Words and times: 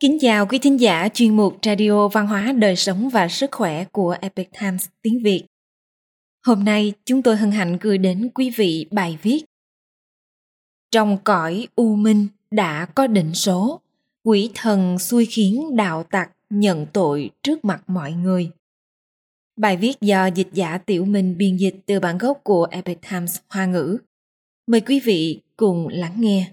Kính 0.00 0.18
chào 0.20 0.46
quý 0.46 0.58
thính 0.58 0.80
giả 0.80 1.08
chuyên 1.14 1.36
mục 1.36 1.58
Radio 1.62 2.08
Văn 2.08 2.26
hóa 2.26 2.52
Đời 2.52 2.76
sống 2.76 3.08
và 3.08 3.28
Sức 3.28 3.50
khỏe 3.52 3.84
của 3.84 4.16
Epic 4.20 4.48
Times 4.60 4.88
tiếng 5.02 5.22
Việt. 5.22 5.44
Hôm 6.46 6.64
nay 6.64 6.92
chúng 7.04 7.22
tôi 7.22 7.36
hân 7.36 7.50
hạnh 7.50 7.78
gửi 7.80 7.98
đến 7.98 8.30
quý 8.34 8.50
vị 8.50 8.86
bài 8.90 9.18
viết 9.22 9.44
Trong 10.90 11.18
cõi 11.24 11.68
u 11.76 11.96
minh 11.96 12.28
đã 12.50 12.86
có 12.94 13.06
định 13.06 13.34
số, 13.34 13.80
quỷ 14.24 14.50
thần 14.54 14.98
xui 14.98 15.26
khiến 15.26 15.76
đạo 15.76 16.02
tặc 16.02 16.30
nhận 16.50 16.86
tội 16.92 17.30
trước 17.42 17.64
mặt 17.64 17.82
mọi 17.86 18.12
người. 18.12 18.50
Bài 19.56 19.76
viết 19.76 20.00
do 20.00 20.26
dịch 20.26 20.48
giả 20.52 20.78
Tiểu 20.78 21.04
Minh 21.04 21.36
biên 21.36 21.56
dịch 21.56 21.76
từ 21.86 22.00
bản 22.00 22.18
gốc 22.18 22.40
của 22.44 22.66
Epic 22.70 22.98
Times 23.10 23.38
Hoa 23.48 23.66
ngữ. 23.66 23.98
Mời 24.66 24.80
quý 24.80 25.00
vị 25.00 25.40
cùng 25.56 25.88
lắng 25.88 26.14
nghe. 26.16 26.52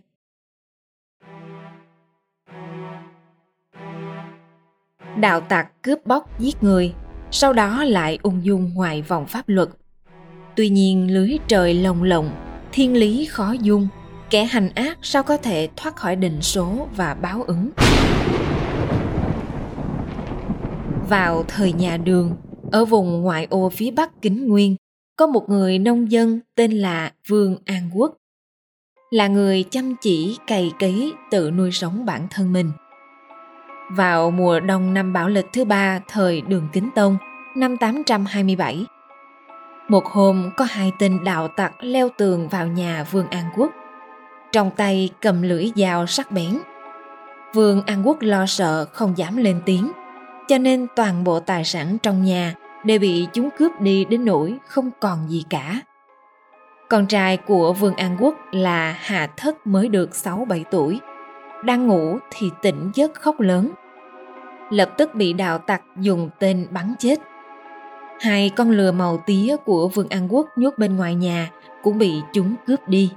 Đạo 5.17 5.41
tặc 5.41 5.81
cướp 5.81 6.05
bóc 6.05 6.39
giết 6.39 6.63
người, 6.63 6.93
sau 7.31 7.53
đó 7.53 7.83
lại 7.83 8.19
ung 8.23 8.45
dung 8.45 8.73
ngoài 8.73 9.01
vòng 9.01 9.25
pháp 9.27 9.49
luật. 9.49 9.69
Tuy 10.55 10.69
nhiên 10.69 11.13
lưới 11.13 11.37
trời 11.47 11.73
lồng 11.73 12.03
lộng, 12.03 12.29
thiên 12.71 12.97
lý 12.97 13.25
khó 13.25 13.51
dung, 13.51 13.87
kẻ 14.29 14.45
hành 14.45 14.69
ác 14.75 14.97
sao 15.01 15.23
có 15.23 15.37
thể 15.37 15.69
thoát 15.75 15.95
khỏi 15.95 16.15
định 16.15 16.41
số 16.41 16.87
và 16.95 17.13
báo 17.13 17.43
ứng. 17.43 17.69
Vào 21.09 21.43
thời 21.47 21.73
nhà 21.73 21.97
đường, 21.97 22.35
ở 22.71 22.85
vùng 22.85 23.21
ngoại 23.21 23.47
ô 23.49 23.69
phía 23.69 23.91
bắc 23.91 24.21
Kính 24.21 24.47
Nguyên, 24.47 24.75
có 25.17 25.27
một 25.27 25.49
người 25.49 25.79
nông 25.79 26.11
dân 26.11 26.39
tên 26.55 26.71
là 26.71 27.11
Vương 27.27 27.55
An 27.65 27.89
Quốc. 27.93 28.15
Là 29.11 29.27
người 29.27 29.63
chăm 29.63 29.95
chỉ 30.01 30.37
cày 30.47 30.71
cấy 30.79 31.13
tự 31.31 31.51
nuôi 31.51 31.71
sống 31.71 32.05
bản 32.05 32.27
thân 32.29 32.53
mình– 32.53 32.71
vào 33.89 34.31
mùa 34.31 34.59
đông 34.59 34.93
năm 34.93 35.13
Bảo 35.13 35.29
Lịch 35.29 35.53
thứ 35.53 35.65
ba 35.65 35.99
thời 36.07 36.41
Đường 36.41 36.67
Kính 36.73 36.89
Tông 36.95 37.17
năm 37.55 37.77
827. 37.77 38.85
Một 39.87 40.05
hôm 40.05 40.49
có 40.57 40.65
hai 40.69 40.91
tên 40.99 41.23
đạo 41.23 41.47
tặc 41.47 41.73
leo 41.79 42.09
tường 42.17 42.47
vào 42.47 42.67
nhà 42.67 43.05
Vương 43.11 43.27
An 43.27 43.45
Quốc. 43.55 43.71
Trong 44.51 44.71
tay 44.71 45.09
cầm 45.21 45.41
lưỡi 45.41 45.71
dao 45.75 46.07
sắc 46.07 46.31
bén. 46.31 46.57
Vương 47.53 47.81
An 47.85 48.07
Quốc 48.07 48.17
lo 48.21 48.45
sợ 48.45 48.85
không 48.93 49.17
dám 49.17 49.37
lên 49.37 49.61
tiếng, 49.65 49.91
cho 50.47 50.57
nên 50.57 50.87
toàn 50.95 51.23
bộ 51.23 51.39
tài 51.39 51.63
sản 51.63 51.97
trong 52.03 52.23
nhà 52.23 52.53
đều 52.83 52.99
bị 52.99 53.27
chúng 53.33 53.49
cướp 53.57 53.81
đi 53.81 54.05
đến 54.05 54.25
nỗi 54.25 54.55
không 54.67 54.91
còn 54.99 55.29
gì 55.29 55.43
cả. 55.49 55.81
Con 56.89 57.07
trai 57.07 57.37
của 57.37 57.73
Vương 57.73 57.95
An 57.95 58.17
Quốc 58.19 58.35
là 58.51 58.95
hà 58.99 59.27
Thất 59.27 59.67
mới 59.67 59.87
được 59.87 60.09
6-7 60.11 60.63
tuổi, 60.71 60.99
đang 61.63 61.87
ngủ 61.87 62.17
thì 62.31 62.51
tỉnh 62.61 62.91
giấc 62.93 63.13
khóc 63.13 63.39
lớn. 63.39 63.71
Lập 64.69 64.89
tức 64.97 65.15
bị 65.15 65.33
đạo 65.33 65.57
tặc 65.57 65.81
dùng 65.99 66.29
tên 66.39 66.67
bắn 66.71 66.93
chết. 66.99 67.19
Hai 68.19 68.49
con 68.49 68.71
lừa 68.71 68.91
màu 68.91 69.23
tía 69.25 69.55
của 69.65 69.87
vương 69.87 70.09
an 70.09 70.33
quốc 70.33 70.47
nhốt 70.55 70.73
bên 70.77 70.95
ngoài 70.95 71.15
nhà 71.15 71.51
cũng 71.83 71.97
bị 71.97 72.21
chúng 72.33 72.55
cướp 72.67 72.87
đi. 72.87 73.11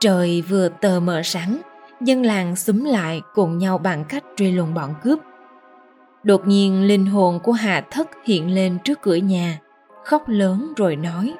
Trời 0.00 0.42
vừa 0.48 0.68
tờ 0.68 1.00
mờ 1.00 1.22
sáng, 1.24 1.58
dân 2.00 2.22
làng 2.22 2.56
xúm 2.56 2.84
lại 2.84 3.22
cùng 3.34 3.58
nhau 3.58 3.78
bằng 3.78 4.04
cách 4.08 4.24
truy 4.36 4.52
lùng 4.52 4.74
bọn 4.74 4.94
cướp. 5.02 5.18
Đột 6.22 6.46
nhiên 6.46 6.82
linh 6.82 7.06
hồn 7.06 7.40
của 7.42 7.52
hà 7.52 7.80
thất 7.90 8.08
hiện 8.24 8.54
lên 8.54 8.78
trước 8.84 9.02
cửa 9.02 9.16
nhà, 9.16 9.58
khóc 10.04 10.28
lớn 10.28 10.72
rồi 10.76 10.96
nói 10.96 11.34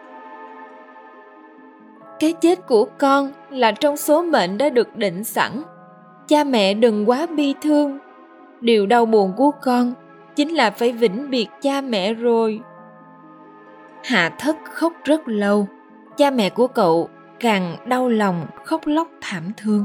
cái 2.22 2.32
chết 2.32 2.66
của 2.66 2.84
con 2.98 3.32
là 3.50 3.72
trong 3.72 3.96
số 3.96 4.22
mệnh 4.22 4.58
đã 4.58 4.70
được 4.70 4.96
định 4.96 5.24
sẵn. 5.24 5.62
Cha 6.28 6.44
mẹ 6.44 6.74
đừng 6.74 7.08
quá 7.10 7.26
bi 7.36 7.54
thương. 7.62 7.98
Điều 8.60 8.86
đau 8.86 9.06
buồn 9.06 9.32
của 9.36 9.50
con 9.62 9.94
chính 10.36 10.48
là 10.48 10.70
phải 10.70 10.92
vĩnh 10.92 11.30
biệt 11.30 11.48
cha 11.60 11.80
mẹ 11.80 12.14
rồi. 12.14 12.60
Hạ 14.04 14.28
thất 14.38 14.56
khóc 14.64 14.92
rất 15.04 15.28
lâu. 15.28 15.68
Cha 16.16 16.30
mẹ 16.30 16.50
của 16.50 16.66
cậu 16.66 17.08
càng 17.40 17.76
đau 17.86 18.08
lòng, 18.08 18.46
khóc 18.64 18.80
lóc 18.86 19.08
thảm 19.20 19.52
thương. 19.56 19.84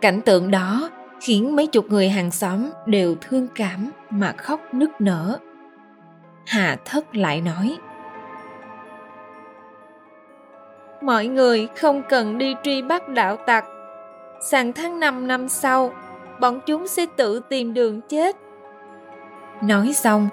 Cảnh 0.00 0.20
tượng 0.20 0.50
đó 0.50 0.90
khiến 1.20 1.56
mấy 1.56 1.66
chục 1.66 1.86
người 1.88 2.08
hàng 2.08 2.30
xóm 2.30 2.70
đều 2.86 3.14
thương 3.20 3.48
cảm 3.54 3.90
mà 4.10 4.32
khóc 4.32 4.60
nức 4.72 5.00
nở. 5.00 5.38
Hạ 6.46 6.76
thất 6.84 7.16
lại 7.16 7.40
nói 7.40 7.76
mọi 11.04 11.26
người 11.26 11.68
không 11.76 12.02
cần 12.08 12.38
đi 12.38 12.54
truy 12.62 12.82
bắt 12.82 13.08
đạo 13.08 13.36
tặc. 13.36 13.64
Sáng 14.40 14.72
tháng 14.72 15.00
năm 15.00 15.26
năm 15.28 15.48
sau, 15.48 15.92
bọn 16.40 16.60
chúng 16.66 16.88
sẽ 16.88 17.06
tự 17.16 17.40
tìm 17.48 17.74
đường 17.74 18.00
chết. 18.00 18.36
Nói 19.62 19.92
xong, 19.92 20.28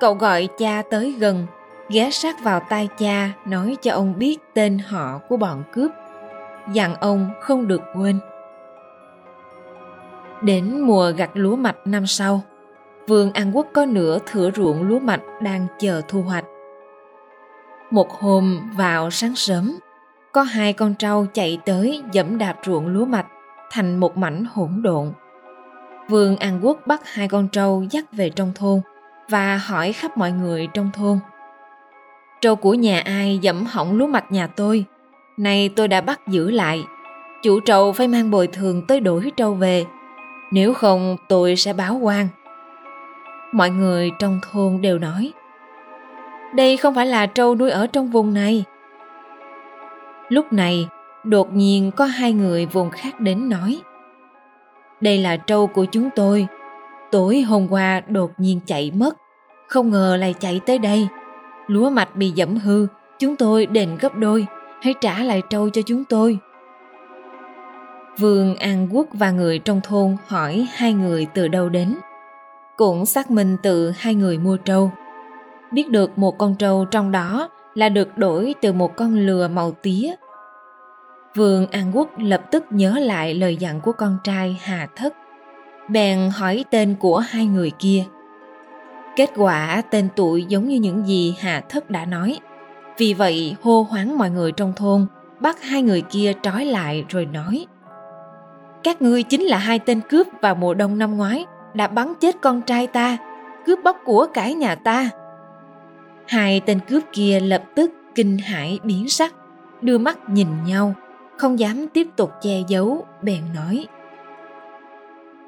cậu 0.00 0.14
gọi 0.14 0.48
cha 0.58 0.82
tới 0.90 1.12
gần, 1.18 1.46
ghé 1.88 2.10
sát 2.10 2.36
vào 2.42 2.60
tai 2.68 2.88
cha, 2.98 3.30
nói 3.46 3.76
cho 3.82 3.92
ông 3.92 4.18
biết 4.18 4.38
tên 4.54 4.78
họ 4.78 5.18
của 5.28 5.36
bọn 5.36 5.62
cướp. 5.72 5.90
Dặn 6.72 6.94
ông 6.94 7.30
không 7.40 7.68
được 7.68 7.82
quên. 7.94 8.18
Đến 10.42 10.80
mùa 10.80 11.12
gặt 11.16 11.30
lúa 11.34 11.56
mạch 11.56 11.76
năm 11.84 12.06
sau, 12.06 12.40
vườn 13.06 13.32
an 13.32 13.56
quốc 13.56 13.66
có 13.72 13.86
nửa 13.86 14.18
thửa 14.26 14.50
ruộng 14.50 14.82
lúa 14.82 14.98
mạch 14.98 15.22
đang 15.42 15.66
chờ 15.78 16.02
thu 16.08 16.22
hoạch. 16.22 16.44
Một 17.90 18.12
hôm 18.12 18.70
vào 18.76 19.10
sáng 19.10 19.34
sớm 19.34 19.78
có 20.34 20.42
hai 20.42 20.72
con 20.72 20.94
trâu 20.94 21.26
chạy 21.34 21.58
tới 21.64 22.02
dẫm 22.12 22.38
đạp 22.38 22.56
ruộng 22.66 22.86
lúa 22.86 23.04
mạch, 23.04 23.26
thành 23.70 24.00
một 24.00 24.16
mảnh 24.16 24.44
hỗn 24.44 24.82
độn 24.82 25.12
Vương 26.08 26.36
An 26.36 26.60
Quốc 26.62 26.86
bắt 26.86 27.00
hai 27.04 27.28
con 27.28 27.48
trâu 27.48 27.84
dắt 27.90 28.04
về 28.12 28.30
trong 28.30 28.52
thôn 28.54 28.80
và 29.28 29.56
hỏi 29.56 29.92
khắp 29.92 30.16
mọi 30.16 30.32
người 30.32 30.68
trong 30.74 30.90
thôn. 30.94 31.18
Trâu 32.40 32.56
của 32.56 32.74
nhà 32.74 33.00
ai 33.00 33.38
dẫm 33.42 33.64
hỏng 33.64 33.96
lúa 33.96 34.06
mạch 34.06 34.32
nhà 34.32 34.46
tôi? 34.46 34.84
Nay 35.36 35.70
tôi 35.76 35.88
đã 35.88 36.00
bắt 36.00 36.20
giữ 36.28 36.50
lại. 36.50 36.84
Chủ 37.42 37.60
trâu 37.60 37.92
phải 37.92 38.08
mang 38.08 38.30
bồi 38.30 38.46
thường 38.46 38.86
tới 38.86 39.00
đổi 39.00 39.32
trâu 39.36 39.54
về. 39.54 39.84
Nếu 40.52 40.74
không, 40.74 41.16
tôi 41.28 41.56
sẽ 41.56 41.72
báo 41.72 41.94
quan. 41.94 42.28
Mọi 43.52 43.70
người 43.70 44.10
trong 44.18 44.40
thôn 44.42 44.80
đều 44.80 44.98
nói, 44.98 45.32
Đây 46.54 46.76
không 46.76 46.94
phải 46.94 47.06
là 47.06 47.26
trâu 47.26 47.54
nuôi 47.54 47.70
ở 47.70 47.86
trong 47.86 48.10
vùng 48.10 48.34
này. 48.34 48.64
Lúc 50.28 50.52
này, 50.52 50.88
đột 51.24 51.52
nhiên 51.52 51.90
có 51.96 52.04
hai 52.04 52.32
người 52.32 52.66
vùng 52.66 52.90
khác 52.90 53.20
đến 53.20 53.48
nói– 53.48 53.80
đây 55.04 55.18
là 55.18 55.36
trâu 55.36 55.66
của 55.66 55.84
chúng 55.84 56.10
tôi. 56.16 56.46
Tối 57.10 57.40
hôm 57.40 57.66
qua 57.72 58.00
đột 58.08 58.30
nhiên 58.38 58.60
chạy 58.66 58.92
mất, 58.94 59.16
không 59.68 59.90
ngờ 59.90 60.16
lại 60.20 60.34
chạy 60.40 60.60
tới 60.66 60.78
đây. 60.78 61.08
Lúa 61.66 61.90
mạch 61.90 62.16
bị 62.16 62.30
dẫm 62.30 62.56
hư, 62.56 62.86
chúng 63.18 63.36
tôi 63.36 63.66
đền 63.66 63.96
gấp 64.00 64.14
đôi, 64.16 64.46
hãy 64.82 64.94
trả 65.00 65.22
lại 65.22 65.42
trâu 65.50 65.70
cho 65.70 65.82
chúng 65.86 66.04
tôi. 66.04 66.38
Vương 68.18 68.56
An 68.56 68.88
Quốc 68.92 69.06
và 69.12 69.30
người 69.30 69.58
trong 69.58 69.80
thôn 69.84 70.16
hỏi 70.26 70.66
hai 70.74 70.92
người 70.92 71.26
từ 71.34 71.48
đâu 71.48 71.68
đến. 71.68 71.94
Cũng 72.76 73.06
xác 73.06 73.30
minh 73.30 73.56
từ 73.62 73.90
hai 73.90 74.14
người 74.14 74.38
mua 74.38 74.56
trâu. 74.56 74.90
Biết 75.72 75.90
được 75.90 76.18
một 76.18 76.38
con 76.38 76.54
trâu 76.54 76.84
trong 76.84 77.12
đó 77.12 77.48
là 77.74 77.88
được 77.88 78.18
đổi 78.18 78.54
từ 78.62 78.72
một 78.72 78.96
con 78.96 79.14
lừa 79.14 79.48
màu 79.48 79.72
tía 79.72 80.14
Vương 81.34 81.66
An 81.66 81.90
Quốc 81.94 82.08
lập 82.18 82.42
tức 82.50 82.64
nhớ 82.70 82.98
lại 82.98 83.34
lời 83.34 83.56
dặn 83.56 83.80
của 83.80 83.92
con 83.92 84.18
trai 84.24 84.60
Hà 84.62 84.88
Thất. 84.96 85.14
Bèn 85.88 86.30
hỏi 86.34 86.64
tên 86.70 86.94
của 87.00 87.18
hai 87.18 87.46
người 87.46 87.70
kia. 87.78 88.04
Kết 89.16 89.30
quả 89.36 89.82
tên 89.90 90.08
tuổi 90.16 90.44
giống 90.48 90.68
như 90.68 90.76
những 90.76 91.06
gì 91.06 91.36
Hà 91.40 91.60
Thất 91.60 91.90
đã 91.90 92.04
nói. 92.04 92.38
Vì 92.98 93.14
vậy 93.14 93.56
hô 93.62 93.82
hoáng 93.82 94.18
mọi 94.18 94.30
người 94.30 94.52
trong 94.52 94.72
thôn, 94.76 95.06
bắt 95.40 95.62
hai 95.62 95.82
người 95.82 96.02
kia 96.02 96.32
trói 96.42 96.64
lại 96.64 97.04
rồi 97.08 97.26
nói. 97.26 97.66
Các 98.82 99.02
ngươi 99.02 99.22
chính 99.22 99.42
là 99.42 99.58
hai 99.58 99.78
tên 99.78 100.00
cướp 100.00 100.26
vào 100.40 100.54
mùa 100.54 100.74
đông 100.74 100.98
năm 100.98 101.16
ngoái 101.16 101.46
đã 101.74 101.86
bắn 101.86 102.14
chết 102.20 102.36
con 102.40 102.62
trai 102.62 102.86
ta, 102.86 103.16
cướp 103.66 103.78
bóc 103.84 103.96
của 104.04 104.26
cải 104.34 104.54
nhà 104.54 104.74
ta. 104.74 105.08
Hai 106.26 106.60
tên 106.60 106.80
cướp 106.88 107.02
kia 107.12 107.40
lập 107.40 107.64
tức 107.74 107.92
kinh 108.14 108.38
hãi 108.38 108.78
biến 108.82 109.08
sắc, 109.08 109.34
đưa 109.82 109.98
mắt 109.98 110.18
nhìn 110.28 110.48
nhau 110.66 110.94
không 111.36 111.58
dám 111.58 111.88
tiếp 111.88 112.06
tục 112.16 112.30
che 112.42 112.62
giấu 112.68 113.06
bèn 113.22 113.42
nói 113.54 113.86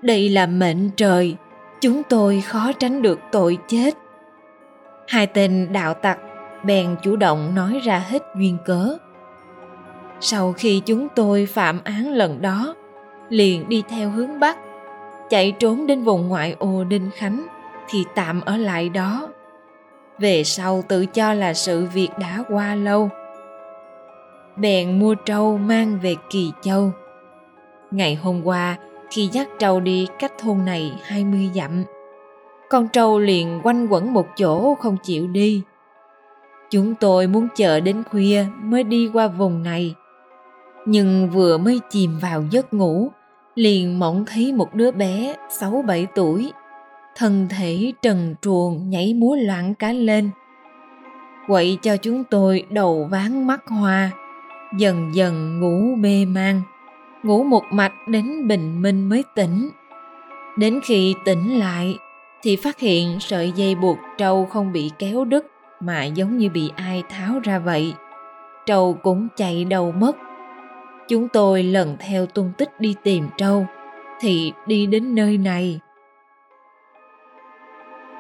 đây 0.07 0.29
là 0.29 0.47
mệnh 0.47 0.91
trời 0.91 1.37
chúng 1.81 2.03
tôi 2.03 2.41
khó 2.41 2.73
tránh 2.73 3.03
được 3.03 3.21
tội 3.33 3.59
chết. 3.69 3.95
Hai 5.09 5.27
tên 5.27 5.69
đạo 5.73 5.95
tặc 5.95 6.19
bèn 6.65 6.97
chủ 7.03 7.17
động 7.17 7.55
nói 7.55 7.81
ra 7.85 7.99
hết 7.99 8.23
duyên 8.39 8.57
cớ. 8.65 8.97
Sau 10.21 10.53
khi 10.53 10.83
chúng 10.87 11.09
tôi 11.15 11.47
phạm 11.47 11.81
án 11.85 12.13
lần 12.13 12.43
đó 12.43 12.75
liền 13.29 13.69
đi 13.69 13.83
theo 13.89 14.11
hướng 14.11 14.41
bắc 14.41 14.59
chạy 15.31 15.53
trốn 15.53 15.87
đến 15.87 16.03
vùng 16.03 16.29
ngoại 16.29 16.57
ô 16.59 16.85
đinh 16.85 17.11
khánh 17.15 17.47
thì 17.89 18.05
tạm 18.15 18.41
ở 18.41 18.57
lại 18.57 18.89
đó 18.89 19.29
về 20.19 20.45
sau 20.45 20.83
tự 20.89 21.07
cho 21.07 21.33
là 21.33 21.55
sự 21.55 21.87
việc 21.95 22.09
đã 22.19 22.45
qua 22.49 22.75
lâu 22.75 23.11
bèn 24.57 24.99
mua 24.99 25.15
trâu 25.15 25.59
mang 25.59 25.99
về 26.03 26.15
Kỳ 26.31 26.53
Châu. 26.63 26.91
Ngày 27.91 28.15
hôm 28.15 28.43
qua, 28.45 28.77
khi 29.11 29.29
dắt 29.33 29.49
trâu 29.59 29.81
đi 29.81 30.07
cách 30.19 30.33
thôn 30.39 30.65
này 30.65 30.93
20 31.03 31.51
dặm. 31.55 31.85
Con 32.71 32.89
trâu 32.89 33.19
liền 33.19 33.61
quanh 33.65 33.87
quẩn 33.87 34.13
một 34.13 34.27
chỗ 34.37 34.75
không 34.75 34.97
chịu 35.03 35.27
đi. 35.27 35.63
Chúng 36.71 36.95
tôi 36.95 37.27
muốn 37.27 37.49
chờ 37.57 37.81
đến 37.81 38.03
khuya 38.11 38.45
mới 38.63 38.85
đi 38.85 39.11
qua 39.13 39.29
vùng 39.29 39.63
này. 39.63 39.95
Nhưng 40.87 41.31
vừa 41.31 41.59
mới 41.59 41.81
chìm 41.91 42.19
vào 42.23 42.45
giấc 42.51 42.75
ngủ, 42.75 43.11
liền 43.55 43.99
mộng 43.99 44.25
thấy 44.27 44.53
một 44.53 44.75
đứa 44.75 44.91
bé 44.91 45.35
6-7 45.61 46.07
tuổi, 46.15 46.53
thân 47.17 47.47
thể 47.51 47.93
trần 48.03 48.35
truồng 48.43 48.91
nhảy 48.91 49.15
múa 49.15 49.37
loạn 49.37 49.75
cá 49.75 49.93
lên. 49.93 50.31
Quậy 51.47 51.79
cho 51.83 51.97
chúng 51.97 52.25
tôi 52.25 52.67
đầu 52.71 53.09
ván 53.11 53.47
mắt 53.47 53.63
hoa, 53.67 54.11
dần 54.79 55.15
dần 55.15 55.61
ngủ 55.61 55.97
mê 55.97 56.25
man 56.25 56.63
ngủ 57.23 57.45
một 57.45 57.63
mạch 57.71 57.93
đến 58.09 58.49
bình 58.49 58.83
minh 58.83 59.09
mới 59.09 59.25
tỉnh. 59.35 59.71
Đến 60.59 60.81
khi 60.85 61.15
tỉnh 61.25 61.59
lại 61.59 61.99
thì 62.43 62.57
phát 62.57 62.81
hiện 62.81 63.21
sợi 63.21 63.53
dây 63.57 63.75
buộc 63.75 63.99
trâu 64.19 64.47
không 64.47 64.73
bị 64.73 64.91
kéo 64.99 65.25
đứt 65.25 65.47
mà 65.81 66.05
giống 66.05 66.39
như 66.39 66.51
bị 66.51 66.71
ai 66.77 67.03
tháo 67.09 67.41
ra 67.43 67.59
vậy. 67.59 67.95
Trâu 68.67 68.99
cũng 69.03 69.29
chạy 69.37 69.65
đầu 69.65 69.93
mất. 69.93 70.17
Chúng 71.09 71.29
tôi 71.29 71.63
lần 71.63 71.97
theo 72.01 72.27
tung 72.27 72.53
tích 72.59 72.81
đi 72.81 72.95
tìm 73.03 73.29
trâu 73.37 73.67
thì 74.21 74.53
đi 74.67 74.87
đến 74.87 75.15
nơi 75.15 75.39
này 75.39 75.81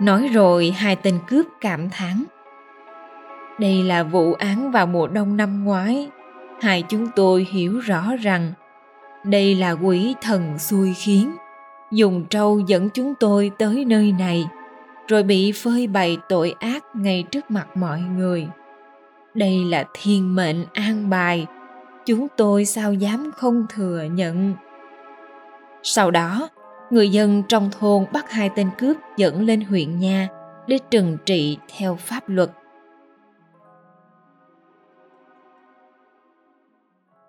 nói 0.00 0.28
rồi 0.32 0.70
hai 0.70 0.96
tên 0.96 1.18
cướp 1.26 1.46
cảm 1.60 1.90
thán. 1.90 2.24
Đây 3.58 3.82
là 3.82 4.02
vụ 4.02 4.32
án 4.32 4.70
vào 4.70 4.86
mùa 4.86 5.06
đông 5.06 5.36
năm 5.36 5.64
ngoái. 5.64 6.10
Hai 6.60 6.82
chúng 6.82 7.06
tôi 7.16 7.46
hiểu 7.50 7.78
rõ 7.78 8.16
rằng 8.20 8.52
đây 9.24 9.54
là 9.54 9.70
quỷ 9.70 10.14
thần 10.22 10.58
xui 10.58 10.94
khiến. 10.94 11.36
Dùng 11.92 12.24
trâu 12.30 12.60
dẫn 12.66 12.90
chúng 12.90 13.14
tôi 13.14 13.50
tới 13.58 13.84
nơi 13.84 14.12
này, 14.18 14.46
rồi 15.08 15.22
bị 15.22 15.52
phơi 15.52 15.86
bày 15.86 16.18
tội 16.28 16.54
ác 16.60 16.84
ngay 16.94 17.24
trước 17.30 17.50
mặt 17.50 17.76
mọi 17.76 18.00
người. 18.00 18.48
Đây 19.34 19.64
là 19.64 19.84
thiên 19.94 20.34
mệnh 20.34 20.64
an 20.72 21.10
bài. 21.10 21.46
Chúng 22.06 22.26
tôi 22.36 22.64
sao 22.64 22.92
dám 22.92 23.30
không 23.36 23.66
thừa 23.68 24.02
nhận? 24.12 24.54
Sau 25.82 26.10
đó 26.10 26.48
người 26.90 27.08
dân 27.08 27.42
trong 27.48 27.70
thôn 27.70 28.04
bắt 28.12 28.30
hai 28.30 28.50
tên 28.56 28.70
cướp 28.78 28.96
dẫn 29.16 29.42
lên 29.42 29.60
huyện 29.60 29.98
nha 29.98 30.28
để 30.68 30.78
trừng 30.90 31.16
trị 31.26 31.58
theo 31.76 31.96
pháp 31.96 32.28
luật 32.28 32.50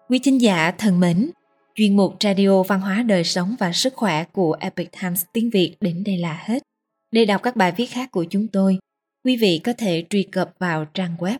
quý 0.09 0.19
thính 0.24 0.42
giả 0.42 0.71
thân 0.77 1.00
mến 1.00 1.31
Chuyên 1.77 1.95
mục 1.95 2.15
Radio 2.19 2.63
Văn 2.63 2.81
hóa 2.81 3.04
Đời 3.04 3.24
Sống 3.24 3.56
và 3.59 3.74
Sức 3.74 3.94
Khỏe 3.95 4.24
của 4.24 4.57
Epic 4.59 4.89
Times 5.01 5.24
tiếng 5.33 5.50
Việt 5.50 5.75
đến 5.81 6.03
đây 6.03 6.18
là 6.18 6.44
hết. 6.45 6.63
Để 7.12 7.25
đọc 7.25 7.44
các 7.44 7.56
bài 7.56 7.74
viết 7.77 7.86
khác 7.86 8.12
của 8.12 8.25
chúng 8.30 8.48
tôi, 8.48 8.77
quý 9.25 9.38
vị 9.38 9.62
có 9.63 9.74
thể 9.77 10.03
truy 10.10 10.24
cập 10.24 10.51
vào 10.60 10.86
trang 10.86 11.15
web 11.18 11.38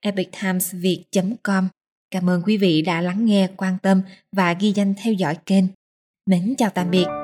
epictimesviet.com. 0.00 1.68
Cảm 2.10 2.30
ơn 2.30 2.42
quý 2.42 2.56
vị 2.56 2.82
đã 2.82 3.00
lắng 3.00 3.24
nghe, 3.24 3.48
quan 3.56 3.78
tâm 3.82 4.02
và 4.32 4.52
ghi 4.52 4.72
danh 4.72 4.94
theo 5.02 5.12
dõi 5.12 5.36
kênh. 5.46 5.64
Mến 6.26 6.54
chào 6.58 6.70
tạm 6.70 6.90
biệt 6.90 7.23